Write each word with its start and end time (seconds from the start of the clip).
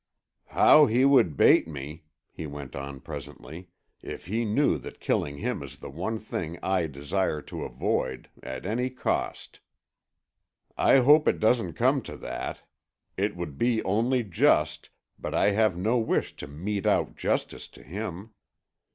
"How 0.47 0.87
he 0.87 1.05
would 1.05 1.37
bait 1.37 1.67
me," 1.67 2.05
he 2.31 2.47
went 2.47 2.75
on 2.75 3.01
presently, 3.01 3.67
"if 4.01 4.25
he 4.25 4.45
knew 4.45 4.79
that 4.79 4.99
killing 4.99 5.37
him 5.37 5.61
is 5.61 5.77
the 5.77 5.91
one 5.91 6.17
thing 6.17 6.57
I 6.63 6.87
desire 6.87 7.39
to 7.43 7.63
avoid, 7.63 8.27
at 8.41 8.65
any 8.65 8.89
cost! 8.89 9.59
I 10.75 11.01
hope 11.01 11.27
it 11.27 11.39
doesn't 11.39 11.73
come 11.73 12.01
to 12.01 12.17
that. 12.17 12.63
It 13.15 13.35
would 13.35 13.59
be 13.59 13.83
only 13.83 14.23
just, 14.23 14.89
but 15.19 15.35
I 15.35 15.51
have 15.51 15.77
no 15.77 15.99
wish 15.99 16.35
to 16.37 16.47
mete 16.47 16.87
out 16.87 17.15
justice 17.15 17.67
to 17.67 17.83
him. 17.83 18.31